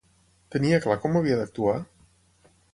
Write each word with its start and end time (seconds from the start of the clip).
Tenia 0.55 0.79
clar 0.85 0.97
com 1.05 1.19
havia 1.21 1.37
d'actuar? 1.43 1.79